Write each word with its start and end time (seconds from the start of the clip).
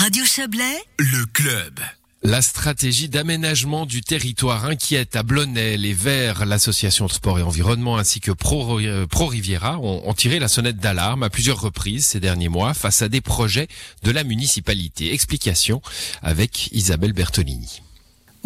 Radio 0.00 0.24
Chablais, 0.24 0.78
le 1.00 1.26
club. 1.26 1.80
La 2.22 2.40
stratégie 2.40 3.08
d'aménagement 3.08 3.84
du 3.84 4.00
territoire 4.00 4.64
inquiète 4.66 5.16
à 5.16 5.24
Blonay. 5.24 5.76
Les 5.76 5.92
Verts, 5.92 6.46
l'association 6.46 7.06
de 7.06 7.10
sport 7.10 7.40
et 7.40 7.42
environnement 7.42 7.98
ainsi 7.98 8.20
que 8.20 8.30
Pro, 8.30 8.78
euh, 8.78 9.08
Pro 9.08 9.26
Riviera 9.26 9.80
ont, 9.80 10.08
ont 10.08 10.14
tiré 10.14 10.38
la 10.38 10.46
sonnette 10.46 10.76
d'alarme 10.76 11.24
à 11.24 11.30
plusieurs 11.30 11.60
reprises 11.60 12.06
ces 12.06 12.20
derniers 12.20 12.48
mois 12.48 12.74
face 12.74 13.02
à 13.02 13.08
des 13.08 13.20
projets 13.20 13.66
de 14.04 14.12
la 14.12 14.22
municipalité. 14.22 15.12
Explication 15.12 15.82
avec 16.22 16.68
Isabelle 16.70 17.12
Bertolini. 17.12 17.82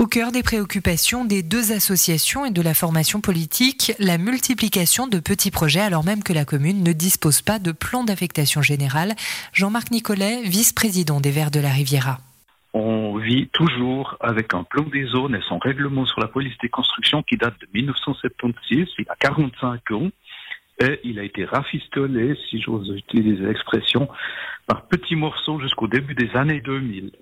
Au 0.02 0.08
cœur 0.08 0.32
des 0.32 0.42
préoccupations 0.42 1.24
des 1.24 1.44
deux 1.44 1.70
associations 1.70 2.44
et 2.44 2.50
de 2.50 2.60
la 2.60 2.74
formation 2.74 3.20
politique, 3.20 3.92
la 4.00 4.18
multiplication 4.18 5.06
de 5.06 5.20
petits 5.20 5.52
projets 5.52 5.78
alors 5.78 6.02
même 6.02 6.24
que 6.24 6.32
la 6.32 6.44
commune 6.44 6.82
ne 6.82 6.92
dispose 6.92 7.40
pas 7.40 7.60
de 7.60 7.70
plan 7.70 8.02
d'affectation 8.02 8.62
générale. 8.62 9.12
Jean-Marc 9.52 9.92
Nicolet, 9.92 10.42
vice-président 10.42 11.20
des 11.20 11.30
Verts 11.30 11.52
de 11.52 11.60
la 11.60 11.68
Riviera. 11.68 12.18
On 12.74 13.16
vit 13.18 13.46
toujours 13.52 14.16
avec 14.18 14.54
un 14.54 14.64
plan 14.64 14.82
des 14.82 15.06
zones 15.06 15.36
et 15.36 15.42
son 15.48 15.58
règlement 15.58 16.04
sur 16.04 16.20
la 16.20 16.26
police 16.26 16.58
des 16.60 16.68
constructions 16.68 17.22
qui 17.22 17.36
date 17.36 17.54
de 17.60 17.68
1976, 17.72 18.88
il 18.98 19.04
a 19.08 19.14
45 19.20 19.92
ans, 19.92 20.10
et 20.80 20.98
il 21.04 21.20
a 21.20 21.22
été 21.22 21.44
rafistolé, 21.44 22.36
si 22.50 22.60
j'ose 22.60 22.88
utiliser 22.88 23.44
l'expression, 23.44 24.08
par 24.66 24.82
petits 24.86 25.14
morceaux 25.14 25.60
jusqu'au 25.60 25.86
début 25.86 26.16
des 26.16 26.30
années 26.34 26.60
2000. 26.60 27.12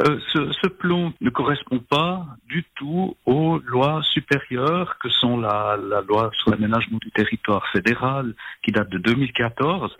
Euh, 0.00 0.18
ce, 0.32 0.52
ce, 0.52 0.68
plan 0.68 1.12
ne 1.20 1.30
correspond 1.30 1.78
pas 1.78 2.26
du 2.48 2.64
tout 2.74 3.16
aux 3.26 3.58
lois 3.58 4.02
supérieures 4.02 4.98
que 4.98 5.08
sont 5.08 5.38
la, 5.38 5.76
loi 6.08 6.30
sur 6.34 6.50
l'aménagement 6.50 6.98
du 7.00 7.10
territoire 7.10 7.66
fédéral 7.68 8.34
qui 8.62 8.72
date 8.72 8.90
de 8.90 8.98
2014 8.98 9.96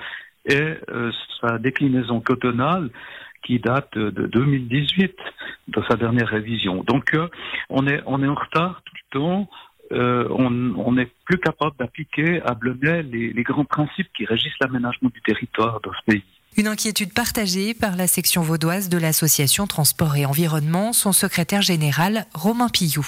et 0.47 0.75
euh, 0.91 1.13
sa 1.41 1.59
déclinaison 1.59 2.21
cotonale 2.21 2.91
qui 3.45 3.59
date 3.59 3.97
de 3.97 4.27
2018 4.27 5.17
de 5.69 5.83
sa 5.89 5.97
dernière 5.97 6.29
révision. 6.29 6.83
Donc 6.83 7.15
euh, 7.15 7.29
on 7.69 7.87
est 7.87 8.03
on 8.07 8.23
est 8.23 8.29
en 8.29 8.35
retard 8.35 8.83
tout 8.85 8.95
le 8.95 9.19
temps. 9.19 9.49
On 9.91 10.93
n'est 10.93 11.11
plus 11.25 11.39
capable 11.39 11.77
d'appliquer 11.79 12.43
à 12.43 12.55
Blonay 12.55 13.03
les, 13.03 13.33
les 13.33 13.43
grands 13.43 13.67
principes 13.67 14.09
qui 14.17 14.25
régissent 14.25 14.59
l'aménagement 14.61 15.11
du 15.11 15.21
territoire 15.21 15.81
dans 15.83 15.93
ce 15.93 16.13
pays. 16.13 16.25
Une 16.57 16.69
inquiétude 16.69 17.13
partagée 17.13 17.75
par 17.75 17.97
la 17.97 18.07
section 18.07 18.41
vaudoise 18.41 18.89
de 18.89 18.97
l'association 18.97 19.67
Transport 19.67 20.15
et 20.15 20.25
Environnement, 20.25 20.93
son 20.93 21.11
secrétaire 21.11 21.63
général 21.63 22.27
Romain 22.33 22.69
Pillou. 22.69 23.05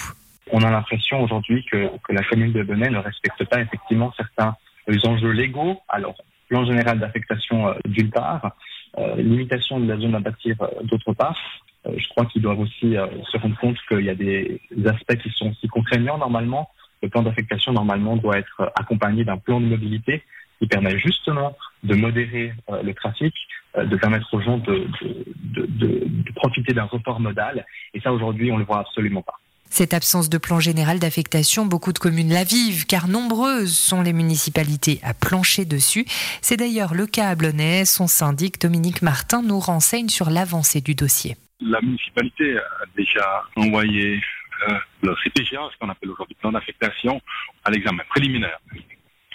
On 0.51 0.61
a 0.63 0.69
l'impression 0.69 1.23
aujourd'hui 1.23 1.65
que, 1.71 1.89
la 2.09 2.23
commune 2.23 2.51
de 2.51 2.61
Benet 2.61 2.89
ne 2.89 2.97
respecte 2.97 3.45
pas 3.45 3.61
effectivement 3.61 4.11
certains 4.17 4.57
enjeux 5.05 5.31
légaux. 5.31 5.79
Alors, 5.87 6.15
plan 6.49 6.65
général 6.65 6.99
d'affectation 6.99 7.69
euh, 7.69 7.73
d'une 7.87 8.09
part, 8.09 8.51
euh, 8.97 9.15
limitation 9.15 9.79
de 9.79 9.87
la 9.87 9.97
zone 9.97 10.15
à 10.15 10.19
bâtir 10.19 10.57
euh, 10.61 10.67
d'autre 10.83 11.13
part. 11.13 11.37
Euh, 11.85 11.93
je 11.97 12.07
crois 12.09 12.25
qu'ils 12.25 12.41
doivent 12.41 12.59
aussi 12.59 12.97
euh, 12.97 13.07
se 13.31 13.37
rendre 13.37 13.57
compte 13.59 13.77
qu'il 13.87 14.01
y 14.01 14.09
a 14.09 14.15
des 14.15 14.59
aspects 14.85 15.17
qui 15.23 15.29
sont 15.29 15.51
aussi 15.51 15.69
contraignants 15.69 16.17
normalement. 16.17 16.69
Le 17.01 17.07
plan 17.07 17.21
d'affectation 17.21 17.71
normalement 17.71 18.17
doit 18.17 18.39
être 18.39 18.73
accompagné 18.75 19.23
d'un 19.23 19.37
plan 19.37 19.61
de 19.61 19.67
mobilité 19.67 20.23
qui 20.59 20.67
permet 20.67 20.97
justement 20.99 21.55
de 21.83 21.95
modérer 21.95 22.53
euh, 22.69 22.81
le 22.81 22.93
trafic, 22.93 23.33
euh, 23.77 23.85
de 23.85 23.95
permettre 23.95 24.33
aux 24.33 24.41
gens 24.41 24.57
de, 24.57 24.87
de, 25.01 25.65
de, 25.67 26.03
de 26.05 26.31
profiter 26.35 26.73
d'un 26.73 26.85
report 26.85 27.19
modal. 27.19 27.65
Et 27.93 28.01
ça, 28.01 28.11
aujourd'hui, 28.11 28.51
on 28.51 28.55
ne 28.55 28.59
le 28.61 28.65
voit 28.65 28.79
absolument 28.79 29.21
pas. 29.21 29.39
Cette 29.69 29.93
absence 29.93 30.29
de 30.29 30.37
plan 30.37 30.59
général 30.59 30.99
d'affectation, 30.99 31.65
beaucoup 31.65 31.91
de 31.91 31.99
communes 31.99 32.29
la 32.29 32.43
vivent, 32.43 32.85
car 32.85 33.07
nombreuses 33.07 33.77
sont 33.77 34.01
les 34.01 34.13
municipalités 34.13 34.99
à 35.03 35.13
plancher 35.13 35.65
dessus. 35.65 36.05
C'est 36.41 36.57
d'ailleurs 36.57 36.93
le 36.93 37.05
cas 37.05 37.29
à 37.29 37.35
Blonay. 37.35 37.85
Son 37.85 38.07
syndic 38.07 38.61
Dominique 38.61 39.01
Martin 39.01 39.41
nous 39.41 39.59
renseigne 39.59 40.07
sur 40.07 40.29
l'avancée 40.29 40.81
du 40.81 40.95
dossier. 40.95 41.35
La 41.59 41.81
municipalité 41.81 42.57
a 42.57 42.85
déjà 42.95 43.43
envoyé 43.55 44.21
euh, 44.69 44.73
le 45.03 45.15
CPGA, 45.23 45.59
ce 45.71 45.77
qu'on 45.79 45.89
appelle 45.89 46.11
aujourd'hui 46.11 46.35
plan 46.39 46.51
d'affectation, 46.51 47.21
à 47.65 47.71
l'examen 47.71 48.03
préliminaire. 48.09 48.59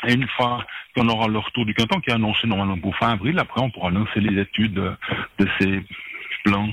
Et 0.07 0.15
une 0.15 0.27
fois 0.29 0.65
qu'on 0.95 1.09
aura 1.09 1.29
le 1.29 1.39
retour 1.39 1.65
du 1.65 1.75
canton 1.75 2.01
qui 2.01 2.11
est 2.11 2.15
annoncé 2.15 2.47
normalement 2.47 2.79
pour 2.79 2.97
fin 2.97 3.11
avril, 3.13 3.39
après 3.39 3.61
on 3.61 3.71
pourra 3.71 3.91
lancer 3.91 4.21
les 4.21 4.41
études 4.41 4.75
de, 4.75 4.93
de 5.39 5.49
ces 5.59 5.83
plans. 6.45 6.69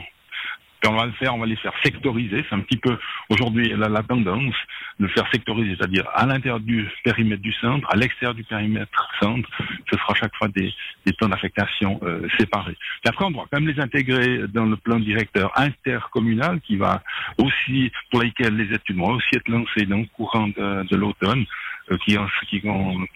Et 0.81 0.87
on 0.87 0.95
va 0.95 1.05
le 1.05 1.11
faire, 1.13 1.35
on 1.35 1.39
va 1.39 1.45
les 1.45 1.57
faire 1.57 1.73
sectoriser. 1.83 2.45
C'est 2.47 2.55
un 2.55 2.61
petit 2.61 2.77
peu 2.77 2.97
aujourd'hui 3.29 3.73
la, 3.75 4.01
tendance 4.01 4.55
de 4.97 5.05
le 5.05 5.09
faire 5.09 5.29
sectoriser, 5.29 5.75
c'est-à-dire 5.77 6.05
à, 6.13 6.25
l'intérieur 6.25 6.61
du 6.61 6.87
périmètre 7.03 7.41
du 7.41 7.51
centre, 7.53 7.85
à 7.91 7.97
l'extérieur 7.97 8.33
du 8.33 8.45
périmètre 8.45 9.09
centre. 9.21 9.49
Ce 9.91 9.97
sera 9.97 10.13
chaque 10.13 10.33
fois 10.37 10.47
des, 10.47 10.73
des 11.05 11.11
plans 11.11 11.27
d'affectation 11.27 11.99
euh, 12.03 12.25
séparés. 12.37 12.77
Et 13.03 13.09
après, 13.09 13.25
on 13.25 13.31
doit 13.31 13.45
quand 13.51 13.59
même 13.59 13.67
les 13.67 13.81
intégrer 13.81 14.47
dans 14.47 14.65
le 14.65 14.77
plan 14.77 14.99
directeur 14.99 15.51
intercommunal 15.59 16.61
qui 16.61 16.77
va 16.77 17.03
aussi, 17.37 17.91
pour 18.09 18.21
lesquels 18.21 18.55
les 18.55 18.73
études 18.73 18.97
vont 18.97 19.15
aussi 19.15 19.35
être 19.35 19.49
lancées 19.49 19.85
dans 19.85 19.97
le 19.97 20.07
courant 20.15 20.47
de, 20.47 20.95
l'automne 20.95 21.41
euh, 21.41 21.68
qui, 21.97 22.17
qui, 22.49 22.61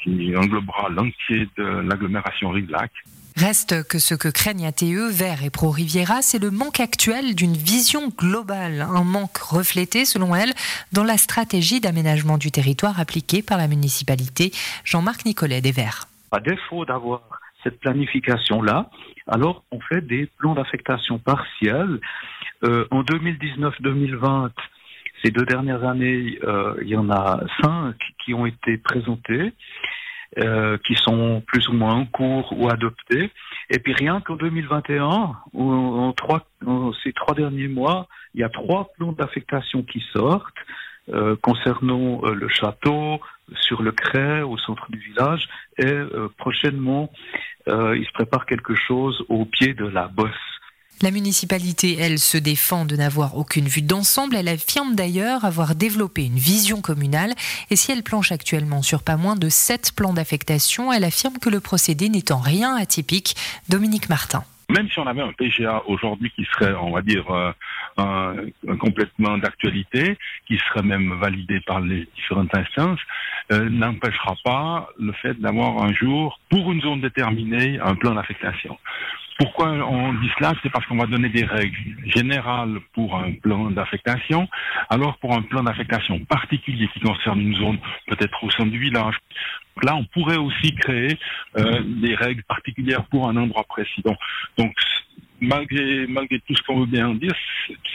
qui, 0.03 0.35
englobera 0.35 0.89
l'entier 0.89 1.47
de 1.57 1.63
l'agglomération 1.63 2.49
Rive-Lac. 2.49 2.91
Reste 3.35 3.87
que 3.87 3.97
ce 3.97 4.13
que 4.13 4.27
craignent 4.27 4.67
ATE, 4.67 4.83
Vert 5.11 5.43
et 5.43 5.49
Pro 5.49 5.71
Riviera, 5.71 6.21
c'est 6.21 6.37
le 6.37 6.51
manque 6.51 6.79
actuel 6.79 7.33
d'une 7.33 7.53
vision 7.53 8.09
globale, 8.09 8.81
un 8.81 9.03
manque 9.03 9.37
reflété, 9.37 10.05
selon 10.05 10.35
elle, 10.35 10.53
dans 10.91 11.03
la 11.03 11.17
stratégie 11.17 11.81
d'aménagement 11.81 12.37
du 12.37 12.51
territoire 12.51 12.99
appliquée 12.99 13.41
par 13.41 13.57
la 13.57 13.67
municipalité. 13.67 14.51
Jean-Marc 14.83 15.25
Nicolet 15.25 15.61
des 15.61 15.71
Verts. 15.71 16.05
À 16.31 16.39
défaut 16.39 16.85
d'avoir 16.85 17.21
cette 17.63 17.79
planification-là, 17.79 18.89
alors 19.27 19.63
on 19.71 19.79
fait 19.79 20.01
des 20.01 20.29
plans 20.37 20.53
d'affectation 20.53 21.17
partiels. 21.17 21.99
Euh, 22.63 22.85
en 22.91 23.01
2019-2020, 23.03 24.51
ces 25.23 25.31
deux 25.31 25.45
dernières 25.45 25.83
années, 25.83 26.37
euh, 26.43 26.75
il 26.81 26.89
y 26.89 26.97
en 26.97 27.09
a 27.09 27.39
cinq 27.61 27.95
qui 28.23 28.33
ont 28.33 28.45
été 28.45 28.77
présentés, 28.77 29.53
euh, 30.39 30.77
qui 30.85 30.95
sont 30.95 31.41
plus 31.47 31.67
ou 31.69 31.73
moins 31.73 31.93
en 31.93 32.05
cours 32.05 32.53
ou 32.57 32.69
adoptés. 32.69 33.31
Et 33.69 33.79
puis 33.79 33.93
rien 33.93 34.19
qu'en 34.21 34.35
2021, 34.35 35.03
en, 35.05 35.35
en, 35.55 36.93
ces 37.03 37.13
trois 37.13 37.35
derniers 37.35 37.67
mois, 37.67 38.07
il 38.33 38.41
y 38.41 38.43
a 38.43 38.49
trois 38.49 38.91
plans 38.97 39.13
d'affectation 39.13 39.83
qui 39.83 40.03
sortent. 40.13 40.53
Euh, 41.09 41.35
concernant 41.41 42.21
le 42.21 42.47
château, 42.47 43.19
sur 43.59 43.81
le 43.81 43.91
Cray, 43.91 44.41
au 44.41 44.57
centre 44.57 44.89
du 44.89 44.99
village, 44.99 45.49
et 45.77 45.91
prochainement, 46.37 47.11
il 47.67 48.05
se 48.05 48.13
prépare 48.13 48.45
quelque 48.45 48.73
chose 48.73 49.21
au 49.27 49.43
pied 49.43 49.73
de 49.73 49.85
la 49.85 50.07
bosse. 50.07 50.52
La 51.03 51.11
municipalité, 51.11 51.97
elle, 51.99 52.17
se 52.17 52.37
défend 52.37 52.85
de 52.85 52.95
n'avoir 52.95 53.35
aucune 53.35 53.65
vue 53.65 53.81
d'ensemble. 53.81 54.37
Elle 54.37 54.47
affirme 54.47 54.95
d'ailleurs 54.95 55.43
avoir 55.43 55.75
développé 55.75 56.23
une 56.23 56.37
vision 56.37 56.79
communale. 56.79 57.33
Et 57.69 57.75
si 57.75 57.91
elle 57.91 58.03
planche 58.03 58.31
actuellement 58.31 58.81
sur 58.81 59.03
pas 59.03 59.17
moins 59.17 59.35
de 59.35 59.49
sept 59.49 59.91
plans 59.93 60.13
d'affectation, 60.13 60.93
elle 60.93 61.03
affirme 61.03 61.39
que 61.39 61.49
le 61.49 61.59
procédé 61.59 62.07
n'est 62.07 62.31
en 62.31 62.39
rien 62.39 62.77
atypique. 62.77 63.35
Dominique 63.67 64.07
Martin. 64.07 64.45
Même 64.69 64.87
si 64.89 64.97
on 64.97 65.05
avait 65.05 65.21
un 65.21 65.33
PGA 65.33 65.83
aujourd'hui 65.87 66.31
qui 66.37 66.45
serait, 66.45 66.73
on 66.73 66.91
va 66.91 67.01
dire, 67.01 67.29
euh, 67.29 67.51
un, 67.97 68.35
complètement 68.79 69.37
d'actualité, 69.37 70.17
qui 70.47 70.57
serait 70.69 70.83
même 70.83 71.19
validé 71.19 71.59
par 71.67 71.81
les 71.81 72.07
différentes 72.15 72.55
instances, 72.55 73.01
euh, 73.51 73.69
n'empêchera 73.69 74.37
pas 74.45 74.87
le 74.97 75.11
fait 75.11 75.33
d'avoir 75.33 75.83
un 75.83 75.93
jour, 75.93 76.39
pour 76.49 76.71
une 76.71 76.81
zone 76.81 77.01
déterminée, 77.01 77.77
un 77.81 77.95
plan 77.95 78.15
d'affectation. 78.15 78.77
Pourquoi 79.37 79.69
on 79.69 80.13
dit 80.13 80.29
cela? 80.37 80.53
C'est 80.61 80.69
parce 80.69 80.85
qu'on 80.85 80.97
va 80.97 81.05
donner 81.05 81.29
des 81.29 81.45
règles 81.45 81.77
générales 82.05 82.79
pour 82.93 83.15
un 83.15 83.33
plan 83.33 83.71
d'affectation, 83.71 84.47
alors 84.89 85.17
pour 85.17 85.33
un 85.33 85.41
plan 85.41 85.63
d'affectation 85.63 86.19
particulier 86.25 86.87
qui 86.93 86.99
concerne 86.99 87.41
une 87.41 87.55
zone 87.55 87.77
peut-être 88.07 88.43
au 88.43 88.49
sein 88.51 88.65
du 88.65 88.79
village. 88.79 89.15
Là, 89.81 89.95
on 89.95 90.05
pourrait 90.05 90.37
aussi 90.37 90.75
créer 90.75 91.17
euh, 91.57 91.81
des 91.83 92.15
règles 92.15 92.43
particulières 92.43 93.05
pour 93.05 93.27
un 93.27 93.35
endroit 93.37 93.63
précis. 93.63 94.01
Donc, 94.03 94.17
donc 94.57 94.73
malgré, 95.41 96.05
malgré 96.07 96.39
tout 96.39 96.55
ce 96.55 96.61
qu'on 96.63 96.81
veut 96.81 96.85
bien 96.85 97.13
dire, 97.15 97.33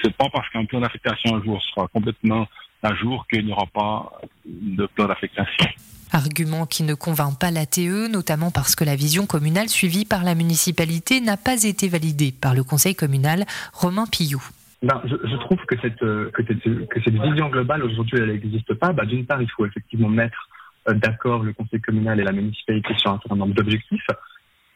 c'est 0.03 0.15
pas 0.17 0.29
parce 0.33 0.49
qu'un 0.51 0.65
plan 0.65 0.81
d'affectation 0.81 1.37
un 1.37 1.43
jour 1.43 1.63
sera 1.63 1.87
complètement 1.89 2.47
à 2.83 2.95
jour 2.95 3.27
qu'il 3.29 3.47
n'y 3.47 3.53
aura 3.53 3.67
pas 3.67 4.13
de 4.47 4.87
plan 4.87 5.07
d'affectation. 5.07 5.67
Argument 6.13 6.65
qui 6.65 6.85
ne 6.85 6.95
convainc 6.95 7.39
pas 7.39 7.51
l'ATE, 7.51 8.11
notamment 8.11 8.51
parce 8.51 8.75
que 8.75 8.85
la 8.85 8.97
vision 8.97 9.27
communale 9.27 9.69
suivie 9.69 10.05
par 10.05 10.25
la 10.25 10.35
municipalité 10.35 11.21
n'a 11.21 11.37
pas 11.37 11.65
été 11.65 11.89
validée 11.89 12.33
par 12.33 12.55
le 12.55 12.65
conseil 12.65 12.95
communal 12.95 13.45
Romain 13.75 14.07
Pillou. 14.11 14.43
Ben, 14.83 15.03
je, 15.05 15.17
je, 15.29 15.37
trouve 15.37 15.59
que 15.67 15.75
cette, 15.83 15.99
que 15.99 16.43
cette, 16.47 16.63
que 16.63 17.03
cette 17.03 17.21
vision 17.21 17.49
globale 17.51 17.83
aujourd'hui 17.83 18.19
elle 18.21 18.33
n'existe 18.33 18.75
pas. 18.75 18.93
Ben, 18.93 19.05
D'une 19.05 19.27
part, 19.27 19.43
il 19.43 19.51
faut 19.51 19.67
effectivement 19.67 20.09
mettre 20.09 20.49
euh, 20.89 20.95
d'accord 20.95 21.43
le 21.43 21.53
conseil 21.53 21.81
communal 21.81 22.21
et 22.21 22.25
la 22.25 22.33
municipalité 22.33 22.95
sur 22.97 23.11
un 23.11 23.19
certain 23.19 23.37
nombre 23.37 23.55
d'objectifs. 23.55 24.07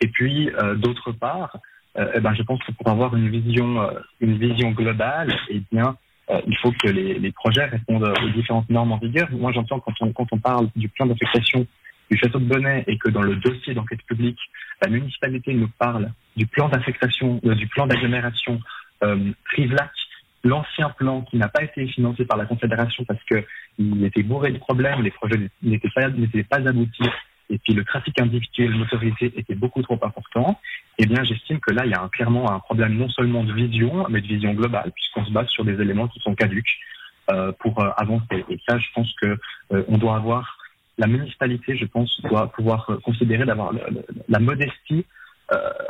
Et 0.03 0.09
puis, 0.09 0.51
euh, 0.51 0.75
d'autre 0.75 1.13
part, 1.13 1.57
euh, 1.99 2.11
eh 2.15 2.21
ben, 2.21 2.35
je 2.35 2.43
pense 2.43 2.61
que 2.65 2.73
pour 2.73 2.89
avoir 2.89 3.15
une 3.17 3.29
vision, 3.29 3.83
euh, 3.83 3.93
une 4.21 4.37
vision 4.37 4.73
globale, 4.73 5.35
eh 5.49 5.63
bien, 5.71 5.97
euh, 6.33 6.41
il 6.47 6.57
faut 6.59 6.73
que 6.73 6.89
les, 6.89 7.33
projets 7.33 7.65
répondent 7.65 8.05
aux 8.05 8.29
différentes 8.31 8.71
normes 8.71 8.93
en 8.93 8.99
vigueur. 8.99 9.29
Moi, 9.33 9.53
j'entends 9.53 9.81
quand 9.81 9.93
on, 10.01 10.13
quand 10.13 10.27
on 10.33 10.39
parle 10.39 10.69
du 10.77 10.89
plan 10.89 11.07
d'affectation 11.07 11.67
du 12.11 12.19
château 12.19 12.39
de 12.39 12.45
Bonnet 12.45 12.85
et 12.87 12.99
que 12.99 13.11
dans 13.11 13.23
le 13.23 13.37
dossier 13.37 13.75
d'enquête 13.75 14.03
publique, 14.03 14.39
la 14.83 14.91
municipalité 14.91 15.55
nous 15.55 15.69
parle 15.79 16.11
du 16.37 16.47
plan 16.47 16.69
d'affectation, 16.69 17.41
euh, 17.45 17.55
du 17.55 17.67
plan 17.67 17.87
d'agglomération 17.87 18.61
euh, 19.03 19.33
l'ancien 20.45 20.91
plan 20.91 21.23
qui 21.23 21.37
n'a 21.37 21.49
pas 21.49 21.63
été 21.63 21.87
financé 21.87 22.25
par 22.25 22.37
la 22.37 22.47
Confédération 22.47 23.05
parce 23.05 23.23
qu'il 23.25 24.05
était 24.05 24.23
bourré 24.23 24.51
de 24.51 24.59
problèmes, 24.59 25.03
les 25.03 25.11
projets 25.11 25.39
n'étaient 25.63 25.91
pas, 25.95 26.09
n'étaient 26.09 26.43
pas 26.43 26.57
aboutis 26.57 27.09
et 27.51 27.59
puis 27.59 27.75
le 27.75 27.85
trafic 27.85 28.21
individuel 28.21 28.71
motorisé 28.71 29.33
était 29.37 29.55
beaucoup 29.55 29.83
trop 29.83 29.99
important, 30.03 30.59
eh 30.99 31.07
bien 31.07 31.23
j'estime 31.25 31.61
que 31.61 31.73
là 31.73 31.85
il 31.85 31.91
y 31.91 31.95
a 31.95 32.09
clairement 32.13 32.51
un 32.51 32.61
problème 32.61 32.95
non 32.97 33.09
seulement 33.09 33.45
de 33.45 33.53
vision, 33.53 34.07
mais 34.09 34.21
de 34.21 34.27
vision 34.27 34.55
globale, 34.55 34.93
puisqu'on 34.95 35.25
se 35.25 35.33
base 35.33 35.49
sur 35.49 35.65
des 35.65 35.81
éléments 35.81 36.09
qui 36.09 36.21
sont 36.21 36.35
caduques 36.35 36.79
euh, 37.31 37.53
pour 37.61 37.81
euh, 37.81 37.91
avancer. 37.97 38.45
Et 38.49 38.59
ça, 38.69 38.79
je 38.79 38.89
pense 38.95 39.13
que 39.23 39.39
euh, 39.73 39.85
on 39.87 39.97
doit 39.97 40.17
avoir 40.17 40.59
la 40.99 41.07
municipalité, 41.07 41.77
je 41.77 41.85
pense, 41.85 42.21
doit 42.23 42.51
pouvoir 42.51 42.91
considérer 43.05 43.45
d'avoir 43.45 43.73
la 44.29 44.39
modestie 44.39 45.07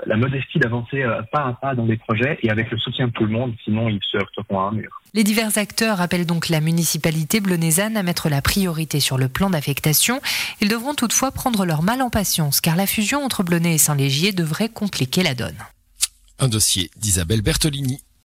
la 0.07 0.17
modestie 0.17 0.59
d'avancer 0.59 1.05
pas 1.31 1.47
à 1.47 1.53
pas 1.53 1.77
dans 1.77 1.87
des 1.87 1.97
projets 1.97 2.37
et 2.43 2.51
avec 2.51 2.69
le 2.73 2.79
soutien 2.79 3.07
de 3.07 3.13
tout 3.13 3.25
le 3.25 3.31
monde, 3.31 3.55
sinon 3.63 3.89
ils 3.89 4.01
se 4.03 4.17
heurteront 4.17 4.59
à 4.59 4.65
un 4.65 4.73
mur. 4.73 5.02
Les 5.15 5.25
divers 5.25 5.59
acteurs 5.59 6.01
appellent 6.01 6.25
donc 6.25 6.49
la 6.49 6.63
municipalité 6.63 7.41
blonésane 7.41 7.99
à 7.99 8.03
mettre 8.03 8.31
la 8.31 8.41
priorité 8.41 8.99
sur 8.99 9.19
le 9.19 9.29
plan 9.29 9.51
d'affectation. 9.51 10.23
Ils 10.63 10.69
devront 10.69 10.95
toutefois 10.95 11.33
prendre 11.33 11.67
leur 11.67 11.83
mal 11.83 12.01
en 12.01 12.09
patience 12.09 12.63
car 12.63 12.77
la 12.77 12.87
fusion 12.87 13.23
entre 13.23 13.43
Blonay 13.43 13.75
et 13.75 13.79
Saint-Légier 13.79 14.33
devrait 14.33 14.71
compliquer 14.71 15.23
la 15.23 15.35
donne. 15.35 15.59
Un 16.39 16.49
dossier 16.49 16.91
d'Isabelle 16.97 17.43
Bertolini. 17.43 18.01